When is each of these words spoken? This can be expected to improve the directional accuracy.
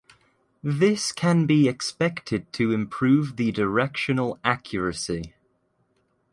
This 0.63 1.11
can 1.11 1.45
be 1.45 1.67
expected 1.69 2.51
to 2.53 2.71
improve 2.71 3.35
the 3.35 3.51
directional 3.51 4.39
accuracy. 4.43 5.35